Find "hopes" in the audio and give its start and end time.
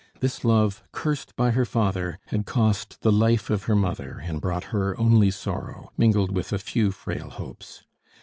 7.29-7.83